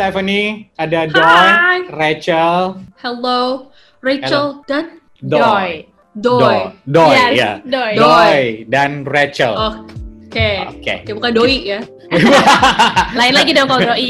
[0.00, 1.84] Stephanie, ada Don, Hai.
[1.92, 3.68] Rachel, Hello,
[4.00, 5.84] Rachel dan Doi.
[6.16, 6.72] Doi.
[6.88, 7.50] Doi, Yes, ya.
[7.60, 7.92] Doi.
[8.00, 8.40] Doi
[8.72, 9.52] dan Rachel.
[9.52, 10.72] Oke.
[10.72, 10.94] Oke.
[11.04, 11.84] Oke, bukan Doi ya.
[13.20, 14.08] Lain lagi dong kalau doi.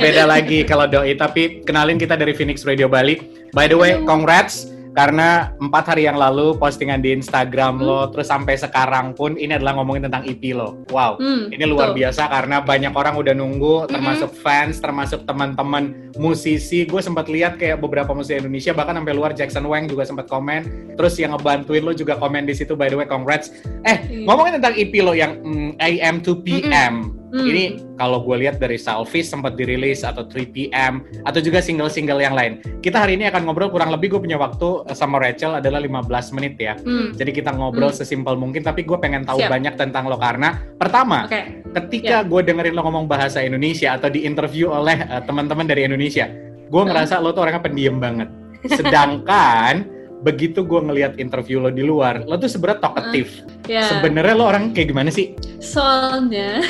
[0.00, 3.20] Beda lagi kalau doi, tapi kenalin kita dari Phoenix Radio Bali.
[3.52, 8.56] By the way, congrats karena empat hari yang lalu postingan di Instagram lo, terus sampai
[8.56, 10.80] sekarang pun ini adalah ngomongin tentang EP lo.
[10.88, 12.00] Wow, Hmm, ini luar betul.
[12.00, 16.88] biasa karena banyak orang udah nunggu, termasuk fans, termasuk teman-teman musisi.
[16.88, 20.96] Gue sempat lihat kayak beberapa musisi Indonesia, bahkan sampai luar Jackson Wang juga sempat komen.
[20.96, 22.72] Terus yang ngebantuin lo juga komen di situ.
[22.72, 23.52] By the way, congrats.
[23.84, 24.24] Eh, Iya.
[24.24, 27.12] ngomongin tentang EP lo yang mm, AM to PM.
[27.12, 27.25] Hmm.
[27.36, 27.64] Ini
[27.96, 32.64] kalau gue lihat dari Selfish sempat dirilis atau 3PM atau juga single-single yang lain.
[32.80, 36.32] Kita hari ini akan ngobrol kurang lebih gue punya waktu eh, sama Rachel adalah 15
[36.32, 36.74] menit ya.
[36.80, 37.12] Hmm.
[37.12, 37.98] Jadi kita ngobrol Hmm.
[37.98, 39.50] sesimpel mungkin tapi gue pengen tahu Siap.
[39.52, 41.60] banyak tentang lo karena pertama Oke.
[41.76, 46.28] ketika gue dengerin lo ngomong bahasa Indonesia atau di interview oleh eh, teman-teman dari Indonesia,
[46.66, 48.28] gue ngerasa lo tuh orangnya pendiam banget.
[48.66, 49.86] Sedangkan
[50.20, 53.30] begitu gue ngelihat interview lo di luar, lo tuh sebenarnya talkative.
[53.66, 53.84] Ya.
[53.84, 55.36] Sebenarnya lo orang kayak gimana sih?
[55.60, 56.60] Soalnya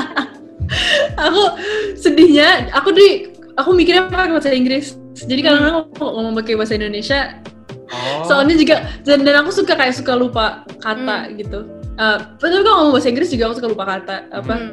[1.26, 1.42] aku
[1.94, 3.08] sedihnya aku di
[3.54, 4.96] aku mikirnya pakai bahasa Inggris.
[5.12, 5.66] Jadi kalau Hmm.
[5.68, 7.20] orang ngomong pakai bahasa Indonesia,
[7.92, 8.24] Oh.
[8.24, 11.68] soalnya juga dan, dan aku suka kayak suka lupa kata gitu.
[11.92, 14.72] Eh, tapi kalau ngomong bahasa Inggris juga aku suka lupa kata apa Hmm.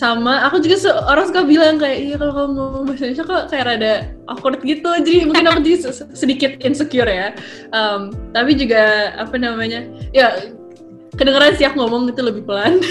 [0.00, 3.64] Sama aku juga orang suka bilang kayak iya kalau kamu ngomong bahasa Indonesia kok kayak
[3.68, 3.92] rada
[4.32, 4.88] awkward gitu.
[5.04, 7.36] Jadi mungkin aku jadi se- sedikit insecure ya.
[7.76, 9.84] Em, tapi juga apa namanya
[10.16, 10.48] ya
[11.20, 12.80] kedengeran sih aku ngomong itu lebih pelan.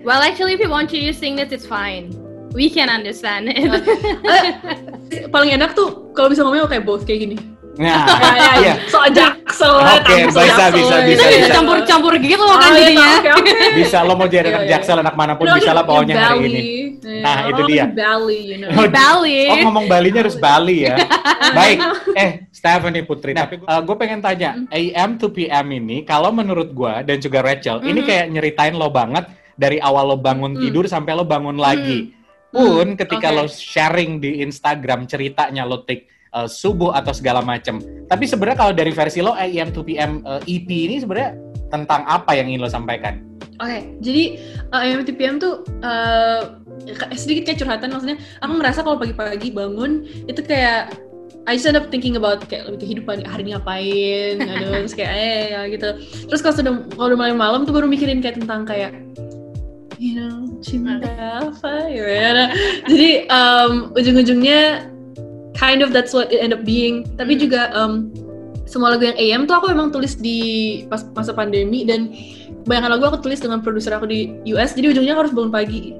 [0.00, 2.08] Well, actually, if you want to use this, it's fine.
[2.56, 3.68] We can understand it.
[4.24, 7.36] Eh, paling enak tuh kalau bisa ngomongnya kayak both kayak gini
[7.80, 8.74] Nah, ya, iya.
[8.84, 10.68] so jaksel Oke, so bisa, jaksel.
[10.70, 11.54] bisa, Kita bisa, bisa bisa.
[11.54, 13.08] campur-campur gitu Oh, loh kan iya, jadinya.
[13.80, 14.70] Bisa lo mau jadi anak Iya, iya.
[14.76, 16.44] jaksel anak mana pun Udah, bisa lah pokoknya hari Bali.
[16.46, 16.60] ini.
[16.60, 17.84] Iya, Nah, itu dia.
[17.86, 18.68] di Bali, you know.
[18.70, 19.38] Oh, Bali.
[19.46, 20.94] Oh ngomong Balinya harus Bali ya.
[21.56, 21.78] Baik,
[22.14, 23.32] eh Stephanie Putri.
[23.32, 27.96] Tapi gue pengen tanya, AM to PM ini kalau menurut gue dan juga Rachel, ini
[27.96, 28.06] Mhm.
[28.06, 29.24] kayak nyeritain lo banget
[29.54, 30.60] dari awal lo bangun Mm.
[30.60, 32.12] tidur sampai lo bangun lagi.
[32.12, 32.20] Mm.
[32.50, 36.04] Pun ketika lo sharing di Instagram ceritanya lo take
[36.34, 37.80] uh, subuh atau segala macem.
[38.10, 41.38] Tapi sebenarnya kalau dari versi lo AM to PM uh, EP ini sebenarnya
[41.70, 43.22] tentang apa yang ingin lo sampaikan?
[43.60, 44.40] Oke, jadi
[44.72, 46.56] uh, MTPM tuh uh,
[47.12, 48.16] sedikit kayak curhatan maksudnya.
[48.40, 50.96] Aku ngerasa kalau pagi-pagi bangun itu kayak
[51.44, 55.12] I just end up thinking about kayak lebih kehidupan hari ini ngapain, aduh, terus kayak
[55.12, 55.88] eh ya gitu.
[56.32, 58.96] Terus kalau sudah kalau udah malam-malam tuh baru mikirin kayak tentang kayak
[60.00, 60.96] you know cinta
[61.44, 62.48] apa ya.
[62.88, 64.88] Jadi um, ujung-ujungnya
[65.60, 67.04] kind of that's what it end up being.
[67.20, 67.42] Tapi Hmm.
[67.44, 68.08] juga um,
[68.64, 70.38] semua lagu yang AM tuh aku emang tulis di
[70.86, 72.08] pas masa pandemi dan
[72.64, 75.98] kebanyakan lagu aku tulis dengan produser aku di US jadi ujungnya aku harus bangun pagi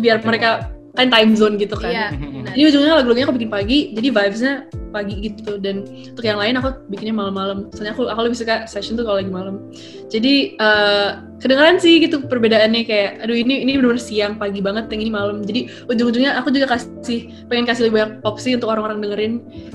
[0.00, 1.92] biar mereka kan time zone gitu kan.
[1.92, 2.08] Iya.
[2.56, 4.54] jadi ujungnya lagu-lagunya aku bikin pagi jadi vibesnya
[4.96, 5.60] pagi gitu.
[5.60, 7.68] Dan untuk yang lain aku bikinnya malam-malam.
[7.76, 9.60] Soalnya aku aku lebih suka session tuh kalau lagi malam.
[10.08, 11.08] Jadi eh,
[11.44, 12.82] kedengeran sih gitu perbedaannya.
[12.88, 15.44] Kayak aduh ini ini benar siang pagi banget yang ini malam.
[15.44, 19.32] Jadi ujung-ujungnya aku juga kasih pengen kasih lebih banyak opsi untuk orang-orang dengerin.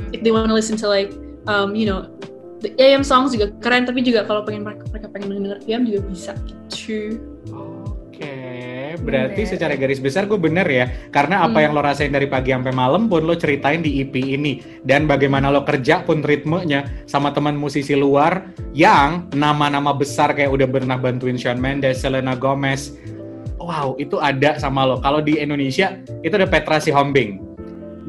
[0.10, 1.14] If they wanna listen to like
[1.46, 2.10] um, you know
[2.66, 3.86] the AM songs juga keren.
[3.86, 7.22] Tapi juga kalau pengen mereka, mereka pengen denger PM juga bisa gitu
[8.92, 9.52] Oke, berarti Bener.
[9.56, 11.64] secara garis besar gue bener ya, karena apa Hmm.
[11.64, 15.48] yang lo rasain dari pagi sampai malam pun lo ceritain di EP ini, dan bagaimana
[15.48, 21.40] lo kerja pun ritmenya sama teman musisi luar yang nama-nama besar kayak udah pernah bantuin
[21.40, 23.00] Shawn Mendes, Selena Gomez,
[23.56, 25.00] wow itu ada sama lo.
[25.00, 27.40] Kalau di Indonesia itu ada Petra Sihombing.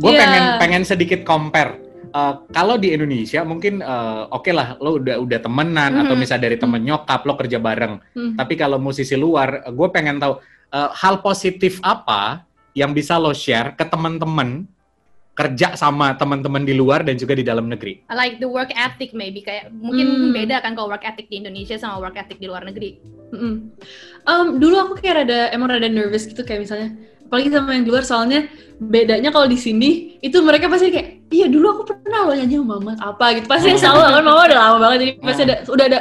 [0.00, 0.20] Gue Iya.
[0.24, 1.78] pengen pengen sedikit compare.
[2.12, 6.20] Eh, kalau di Indonesia mungkin eh, oke lah lo udah udah temenan atau Mhm.
[6.20, 8.04] misalnya dari temen nyokap lo kerja bareng.
[8.12, 8.36] Hmm.
[8.36, 10.36] Tapi kalau musisi luar, gue pengen tahu
[10.72, 14.64] eh, hal positif apa yang bisa lo share ke teman-teman
[15.32, 18.04] kerja sama teman-teman di luar dan juga di dalam negeri.
[18.10, 20.28] like the work ethic maybe kayak mungkin Hmm.
[20.30, 23.00] beda kan kalau work ethic di Indonesia sama work ethic di luar negeri.
[23.32, 23.72] Mm-mm.
[24.22, 26.92] Um, dulu aku kayak rada emang rada nervous gitu kayak misalnya
[27.24, 28.44] apalagi sama yang di luar soalnya
[28.76, 32.76] bedanya kalau di sini itu mereka pasti kayak iya dulu aku pernah loh nyanyi sama
[32.76, 35.84] mama apa gitu pasti yang selalu kan mama udah lama banget jadi pasti ada udah
[35.88, 35.98] ada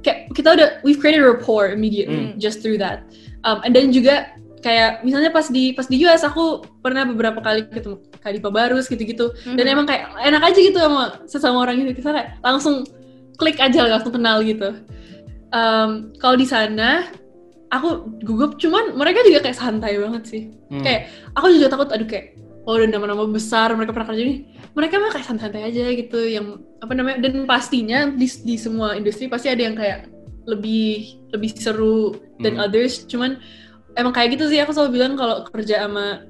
[0.00, 2.40] kayak kita udah we've created a rapport immediately Hmm.
[2.40, 3.04] just through that
[3.44, 4.32] um, then juga
[4.64, 9.30] kayak misalnya pas di pas di US aku pernah beberapa kali ketemu Kadipa Barus gitu-gitu.
[9.44, 9.72] Dan Mhm.
[9.76, 12.00] emang kayak enak aja gitu sama sesama orang gitu.
[12.00, 12.88] Kita kayak langsung
[13.36, 14.72] klik aja langsung kenal gitu.
[15.52, 17.04] Em, kalau di sana
[17.68, 18.56] aku gugup.
[18.56, 20.42] Cuman mereka juga kayak santai banget sih.
[20.72, 20.80] Hmm.
[20.82, 21.06] kayak
[21.38, 22.34] aku juga takut aduh kayak
[22.66, 24.36] oh udah nama-nama besar mereka pernah kerja ini
[24.74, 29.28] mereka mah kayak santai-santai aja gitu yang apa namanya dan pastinya di, di semua industri
[29.30, 30.10] pasti ada yang kayak
[30.44, 32.64] lebih lebih seru than Hmm.
[32.68, 33.04] others.
[33.08, 33.40] Cuman
[33.96, 36.24] emang kayak gitu sih aku selalu bilang kalau kerja sama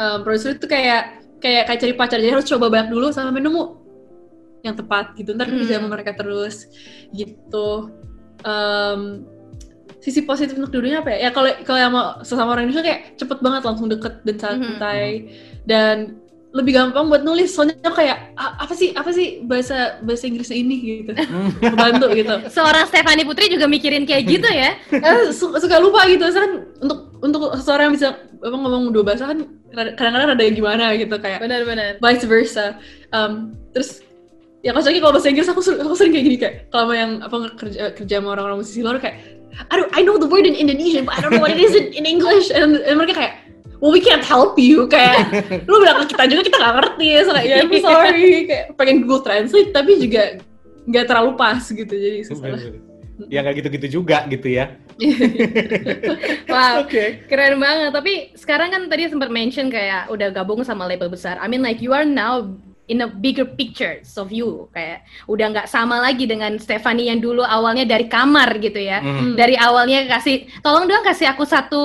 [0.00, 2.18] um, produser itu kayak kayak kayak cari pacar.
[2.20, 3.64] Jadi harus coba banyak dulu sampai nemu
[4.60, 5.32] yang tepat gitu.
[5.36, 5.60] Ntar Hmm.
[5.60, 6.68] bisa sama mereka terus
[7.12, 7.92] gitu.
[8.40, 9.24] Um,
[10.00, 11.28] sisi positif untuk dulunya apa ya?
[11.28, 15.28] Ya kalau kalau yang mau sesama orang Indonesia kayak cepet banget langsung deket dan santai.
[15.68, 16.16] Dan
[16.50, 17.54] lebih gampang buat nulis.
[17.54, 21.06] Soalnya kayak "A- apa sih apa sih bahasa bahasa Inggrisnya ini?
[21.06, 21.14] gitu.
[21.62, 22.34] Membantu gitu.
[22.56, 24.74] Seorang Stefani Putri juga mikirin kayak gitu ya.
[25.06, 26.26] Eh, su- suka lupa gitu.
[26.26, 29.38] Kan untuk untuk seseorang yang bisa apa, ngomong dua bahasa kan
[29.70, 32.02] kadang-kadang ada yang gimana gitu kayak Benar-benar.
[32.02, 32.74] vice versa.
[33.14, 34.02] Um, terus
[34.60, 37.10] ya kalau kalau bahasa Inggris aku, sering- aku sering kayak gini kayak kalau sama yang
[37.22, 39.16] apa kerja kerja sama orang-orang musisi luar kayak
[39.72, 41.90] aduh I know the word in Indonesian but I don't know what it is in,
[41.94, 42.50] in English.
[42.50, 43.32] And, and mereka kayak
[43.80, 45.26] well we can't help you kayak
[45.68, 48.96] lu bilang ke kita juga kita nggak ngerti so kayak yeah, I'm sorry kayak pengen
[49.04, 50.38] Google Translate tapi juga
[50.86, 52.48] nggak terlalu pas gitu jadi susah
[53.28, 54.72] ya nggak gitu-gitu juga gitu ya.
[56.50, 57.24] Wow, Oke.
[57.28, 57.92] keren banget.
[57.92, 61.36] Tapi sekarang kan tadi sempat mention kayak udah gabung sama label besar.
[61.40, 62.48] I mean like you are now
[62.90, 67.46] in a bigger picture of you kayak udah nggak sama lagi dengan Stephanie yang dulu
[67.46, 68.98] awalnya dari kamar gitu ya.
[68.98, 69.38] Hmm.
[69.38, 71.78] Dari awalnya kasih tolong dong kasih aku satu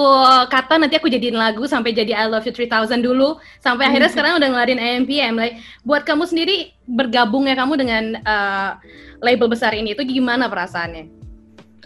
[0.50, 4.42] kata nanti aku jadiin lagu sampai jadi I Love You 3000 dulu sampai akhirnya sekarang
[4.42, 8.82] udah ngeluarin AMPM like buat kamu sendiri bergabungnya kamu dengan uh,
[9.22, 11.26] label besar ini itu gimana perasaannya?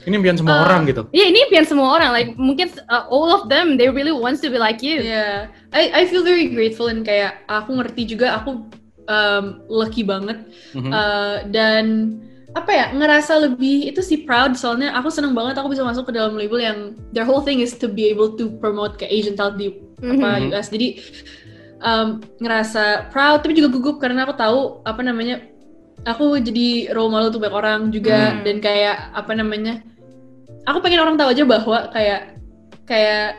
[0.07, 1.01] Ini impian semua Uh, orang gitu.
[1.11, 4.47] Iya ini impian semua orang like mungkin uh, all of them they really wants to
[4.47, 5.03] be like you.
[5.03, 8.63] Yeah, I I feel very grateful and kayak aku ngerti juga aku
[9.09, 10.37] um, lucky banget
[10.77, 10.91] Mhm.
[10.93, 11.85] Uh, dan
[12.57, 16.17] apa ya ngerasa lebih itu sih proud soalnya aku seneng banget aku bisa masuk ke
[16.17, 16.77] dalam label yang
[17.13, 19.69] their whole thing is to be able to promote ke Asian talent di
[20.01, 20.49] apa Mhm.
[20.49, 20.97] US jadi
[21.81, 25.45] um, ngerasa proud tapi juga gugup karena aku tahu apa namanya
[26.09, 28.41] aku jadi role model untuk banyak orang juga Hmm.
[28.47, 29.83] dan kayak apa namanya
[30.65, 32.39] aku pengen orang tahu aja bahwa kayak
[32.89, 33.37] kayak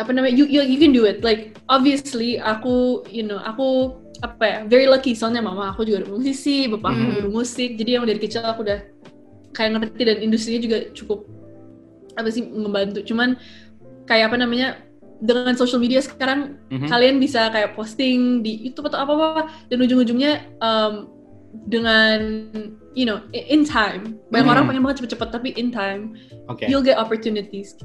[0.00, 4.44] apa namanya you, you you can do it like obviously aku you know aku apa
[4.44, 7.14] ya very lucky soalnya mama aku juga musisi bapak aku Hmm.
[7.16, 8.80] guru musik jadi yang dari kecil aku udah
[9.56, 11.24] kayak ngerti dan industrinya juga cukup
[12.14, 13.40] apa sih membantu cuman
[14.04, 14.68] kayak apa namanya
[15.22, 16.90] dengan social media sekarang Mhm.
[16.90, 21.06] kalian bisa kayak posting di YouTube atau apa apa dan ujung-ujungnya um,
[21.70, 22.48] dengan
[22.92, 24.52] you know in time banyak Hmm.
[24.56, 26.16] orang pengen banget cepet-cepet tapi in time
[26.48, 26.66] Oke.
[26.68, 27.76] you'll get opportunities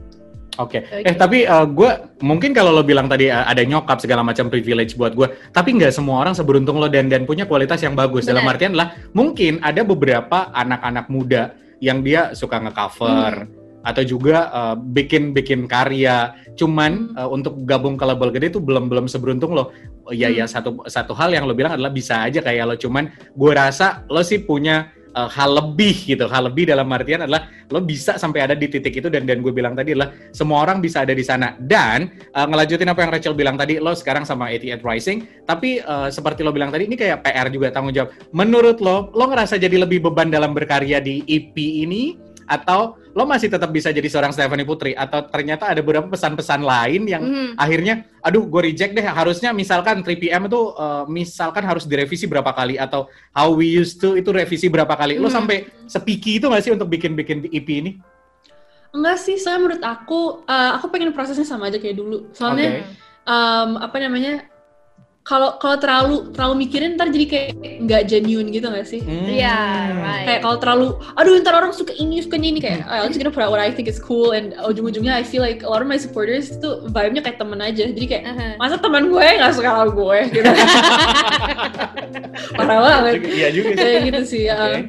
[0.57, 0.81] Oke.
[0.83, 1.05] Oke.
[1.05, 1.89] Eh tapi gue
[2.25, 5.93] mungkin kalau lo bilang tadi uh, ada nyokap segala macam privilege buat gue, tapi nggak
[5.93, 8.25] semua orang seberuntung lo dan dan punya kualitas yang bagus.
[8.25, 8.53] Dalam Benar.
[8.57, 13.45] artian adalah mungkin ada beberapa anak-anak muda yang dia suka nge-cover
[13.87, 16.35] atau juga uh, bikin-bikin karya.
[16.57, 17.17] Cuman Hmm.
[17.21, 19.71] uh, untuk gabung ke label gede itu belum belum seberuntung lo.
[20.09, 20.51] Iya ya Hmm.
[20.51, 22.75] satu satu hal yang lo bilang adalah bisa aja kayak lo.
[22.75, 26.29] Cuman gue rasa lo sih punya uh, hal lebih gitu.
[26.29, 29.49] Hal lebih dalam artian adalah lo bisa sampai ada di titik itu dan dan gue
[29.49, 31.57] bilang tadi adalah semua orang bisa ada di sana.
[31.57, 35.17] Dan uh, ngelanjutin apa yang Rachel bilang tadi lo sekarang sama 88 Rising
[35.49, 38.13] tapi uh, seperti lo bilang tadi ini kayak PR juga tanggung jawab.
[38.29, 43.51] Menurut lo lo ngerasa jadi lebih beban dalam berkarya di EP ini atau lo masih
[43.51, 47.47] tetap bisa jadi seorang Stephanie Putri atau ternyata ada beberapa pesan-pesan lain yang Mhm.
[47.59, 52.79] akhirnya aduh gue reject deh harusnya misalkan 3PM itu uh, misalkan harus direvisi berapa kali
[52.79, 55.43] atau how we used to itu revisi berapa kali lo Hmm.
[55.43, 57.91] sampai sepiki itu nggak sih untuk bikin-bikin EP ini
[58.95, 62.81] enggak sih soalnya menurut aku uh, aku pengen prosesnya sama aja kayak dulu soalnya Oke.
[63.27, 64.46] um, apa namanya
[65.27, 67.47] kalau kalau terlalu terlalu mikirin ntar jadi kayak
[67.83, 69.27] nggak genuine gitu nggak sih Hmm.
[69.27, 69.55] Iya,
[69.93, 70.23] right.
[70.23, 73.29] kayak kalau terlalu aduh ntar orang suka ini suka ini kayak oh, I'm just gonna
[73.29, 75.85] put out what I think is cool and ujung-ujungnya I feel like a lot of
[75.85, 78.45] my supporters itu vibe-nya kayak temen aja jadi kayak Aha.
[78.55, 80.47] masa teman gue nggak suka lagu gue gitu
[82.55, 83.75] parah banget Iya juga sih.
[83.75, 84.55] kayak gitu sih ya.
[84.57, 84.79] Oke.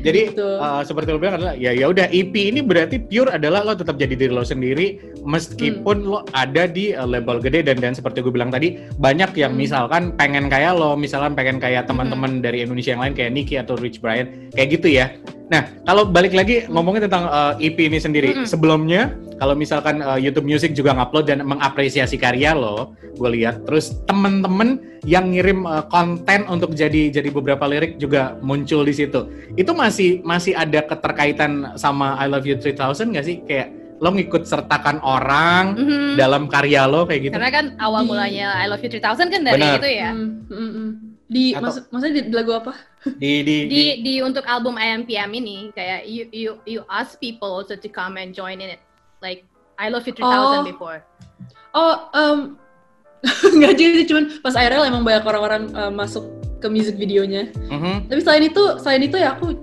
[0.00, 3.76] Jadi uh, seperti lo bilang adalah ya ya udah EP ini berarti pure adalah lo
[3.76, 4.96] tetap jadi diri lo sendiri
[5.28, 9.52] meskipun lo ada di uh, label gede dan dan seperti gue bilang tadi banyak yang
[9.52, 9.60] Hmm.
[9.60, 13.76] misalkan pengen kayak lo misalkan pengen kayak teman-teman dari Indonesia yang lain kayak Nicky atau
[13.76, 15.12] Rich Brian kayak gitu ya.
[15.50, 18.46] Nah kalau balik lagi ngomongin tentang uh, EP ini sendiri Mm-mm.
[18.48, 23.96] sebelumnya kalau misalkan uh, YouTube Music juga ngupload dan mengapresiasi karya lo, gue lihat terus
[24.04, 29.24] temen-temen yang ngirim uh, konten untuk jadi jadi beberapa lirik juga muncul di situ.
[29.56, 32.76] Itu masih masih ada keterkaitan sama I Love You 3000
[33.08, 33.36] nggak sih?
[33.42, 36.16] Kayak lo ngikut sertakan orang Mhm.
[36.16, 37.32] dalam karya lo kayak gitu.
[37.32, 39.76] Karena kan awal Di- mulanya I Love You 3000 kan dari Benar.
[39.76, 40.10] itu ya.
[40.12, 40.90] Hmm, hmm, hmm.
[41.30, 42.72] di Atau- maksud, maksudnya di, di lagu apa
[43.16, 47.72] Di di, Di di untuk album IMPM ini kayak you you you ask people also
[47.72, 48.80] to come and join in it.
[49.20, 49.44] Like
[49.76, 50.64] I Love You 3000 Oh.
[50.64, 50.98] before.
[51.72, 52.38] oh um,
[53.56, 56.24] nggak sih cuman pas IRL emang banyak orang-orang uh, masuk
[56.58, 58.08] ke music videonya Mhm.
[58.08, 59.54] tapi selain itu selain itu ya aku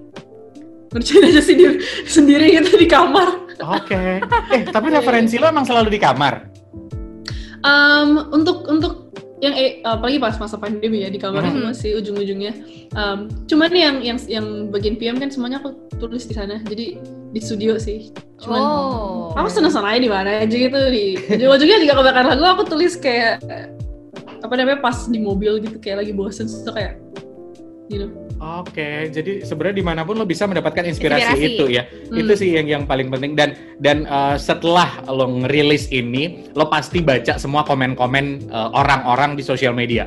[0.89, 1.75] ngerjain aja sendiri
[2.15, 4.21] sendiri gitu di kamar Oke.
[4.53, 6.45] Eh tapi referensi lo emang selalu di kamar.
[7.59, 9.09] Um, untuk untuk
[9.41, 11.51] yang eh, apalagi pas masa pandemi ya di kamar Mhm.
[11.51, 12.53] semua sih ujung-ujungnya.
[12.93, 16.61] Um, cuman yang yang yang bagian PM kan semuanya aku tulis di sana.
[16.61, 17.01] Jadi
[17.37, 18.09] di studio sih.
[18.41, 19.33] Cuman Oh.
[19.33, 23.41] aku seneng-seneng aja di mana aja gitu di ujung-ujungnya juga kebanyakan lagu aku tulis kayak
[24.41, 27.01] apa namanya pas di mobil gitu kayak lagi bosen so kayak
[27.89, 31.57] you know Oke, jadi sebenarnya di mana pun lo bisa mendapatkan inspirasi, Inspirasi.
[31.57, 31.89] itu ya.
[31.89, 32.21] Hmm.
[32.21, 37.01] Itu sih yang yang paling penting dan dan uh, setelah lo ngerilis ini, lo pasti
[37.01, 40.05] baca semua komen-komen uh, orang-orang di sosial media.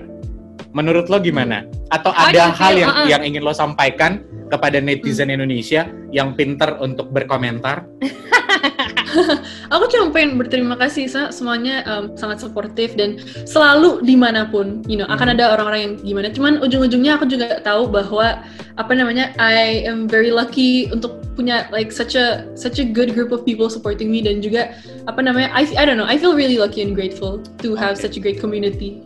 [0.71, 1.67] Menurut lo gimana?
[1.91, 3.07] Atau How do ada hal yang Uh-uh.
[3.11, 7.87] yang ingin lo sampaikan kepada netizen Indonesia yang pinter untuk berkomentar?
[9.75, 14.83] aku cuma pengen berterima kasih sa- semuanya um, sangat suportif dan selalu di mana pun
[14.87, 15.37] you know akan Hmm.
[15.39, 18.43] ada orang-orang yang gimana cuman ujung-ujungnya aku juga tahu bahwa
[18.79, 23.31] apa namanya I am very lucky untuk punya like such a such a good group
[23.31, 24.75] of people supporting me dan juga
[25.07, 28.11] apa namanya I I don't know I feel really lucky and grateful to have Okay.
[28.11, 29.03] such a great community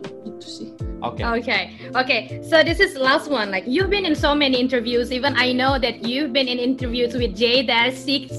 [1.13, 1.39] itu sih Oke.
[1.41, 1.61] Okay,
[1.93, 2.19] okay.
[2.41, 3.51] So this is last one.
[3.51, 5.11] Like you've been in so many interviews.
[5.11, 8.31] Even I know that you've been in interviews with J Dash Six,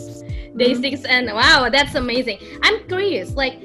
[0.56, 0.80] Day Mhm.
[0.82, 2.40] Six, and wow, that's amazing.
[2.64, 3.36] I'm curious.
[3.36, 3.62] Like,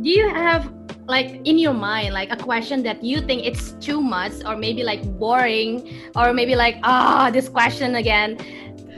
[0.00, 0.70] do you have
[1.10, 4.86] like in your mind like a question that you think it's too much, or maybe
[4.86, 8.38] like boring, or maybe like ah this question again?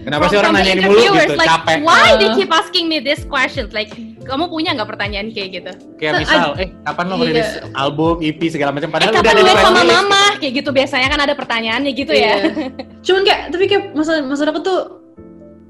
[0.02, 1.38] Kenapa sih From- orang from the nanyain mulu interviewers, gitu?
[1.38, 1.78] Like, Capek.
[1.87, 2.34] why they Uh.
[2.34, 3.70] keep asking me this questions?
[3.70, 5.73] Like, kamu punya nggak pertanyaan kayak gitu?
[5.97, 7.19] Kayak misal, eh kapan lo Iya.
[7.21, 10.23] ngerilis album, EP segala macam Eh, padahal kapan udah ada sama mama?
[10.37, 12.35] Kayak gitu biasanya kan ada pertanyaannya gitu ya.
[12.35, 12.35] Iya.
[13.00, 14.79] cuman kayak tapi kayak masalah masalah aku tuh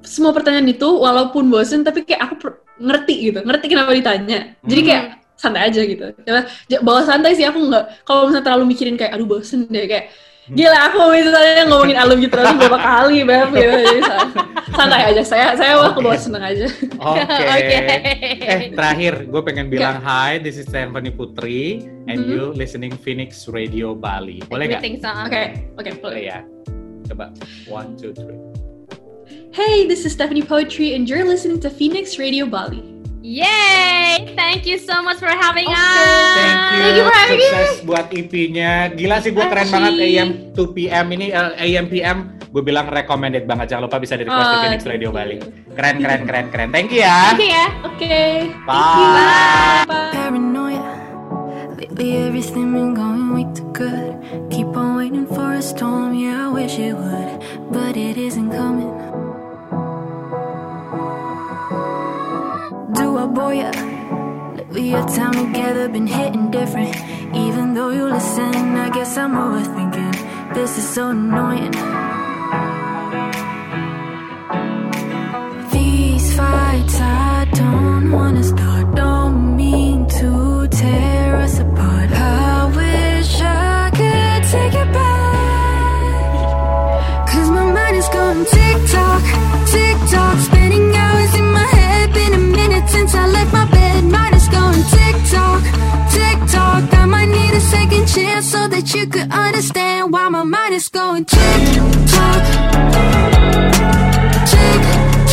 [0.02, 4.80] semua pertanyaan itu walaupun bosen tapi kayak aku per- ngerti gitu ngerti kenapa ditanya jadi
[4.80, 4.88] Hmm.
[4.88, 5.04] kayak
[5.34, 6.04] santai aja gitu
[6.68, 10.10] Ya, bawa santai sih aku nggak kalau misalnya terlalu mikirin kayak aduh bosen deh kayak.
[10.58, 14.32] gila aku misalnya ngomongin album gitu terus berapa kali beb gitu jadi san-
[14.72, 16.02] santai aja saya saya mah Oke.
[16.02, 16.66] kebawa seneng aja
[17.12, 17.22] Oke.
[17.22, 17.78] Oke.
[18.42, 22.30] Eh terakhir, gue pengen bilang hi, this is Stephanie Putri, and Mhm.
[22.30, 24.42] you listening Phoenix Radio Bali.
[24.46, 24.82] Boleh nggak?
[25.26, 25.42] Oke
[25.78, 26.38] oke Boleh ya.
[27.06, 27.30] Coba
[27.66, 28.38] one, two, three.
[29.52, 32.80] hey this is Stephanie Poetry and you're listening to Phoenix Radio Bali
[33.22, 34.34] Yay!
[34.34, 35.78] Thank you so much for having Oke.
[35.78, 36.34] us.
[36.34, 36.80] Thank you.
[36.82, 37.46] Thank you for having us.
[37.46, 38.90] Sukses buat EP-nya.
[38.90, 42.18] Gila sih gue keren banget AM 2 PM ini eh, AM PM.
[42.50, 43.70] Gue bilang recommended banget.
[43.70, 45.14] Jangan lupa bisa di request di Ah, Phoenix Radio you.
[45.14, 45.36] Bali.
[45.72, 46.68] Keren keren keren keren.
[46.68, 47.30] Thank you ya.
[47.30, 47.66] Thank you ya.
[47.86, 48.14] oke
[48.66, 49.86] Bye.
[49.86, 50.82] bye paranoia.
[51.78, 54.18] Lately, everything been going way too good.
[54.50, 57.38] Keep on waiting for a storm, yeah, I wish it would,
[57.70, 58.90] but it isn't coming.
[63.18, 63.70] I bore ya?
[64.56, 66.94] Lately, our time together been hitting different.
[67.34, 70.54] Even though you listen, I guess I'm overthinking.
[70.54, 72.11] This is so annoying.
[98.94, 101.40] You could understand why my mind is going tick
[102.12, 102.44] tock,
[104.50, 104.82] tick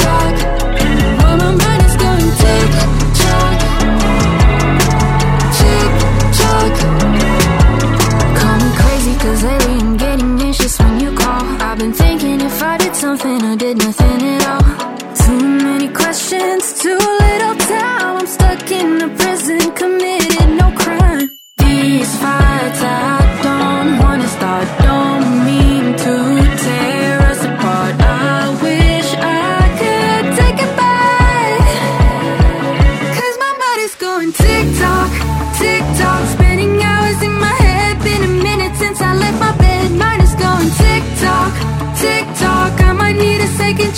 [0.02, 0.36] tock.
[1.20, 2.72] Why my mind is going tick
[3.22, 3.60] tock,
[5.60, 5.92] tick
[6.40, 6.74] tock.
[8.40, 9.59] Call me crazy cause lately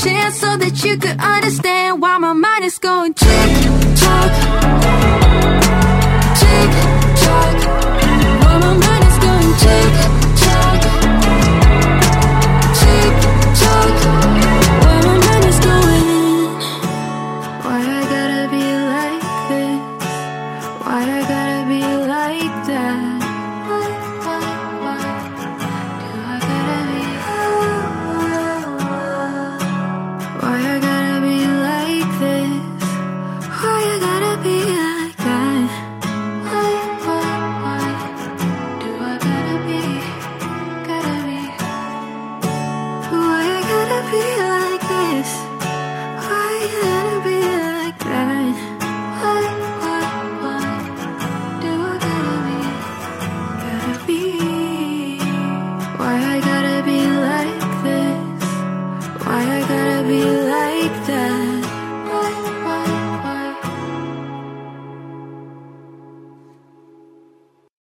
[0.04, 3.50] chance so that you could understand why my mind is going tick
[3.96, 5.21] tock,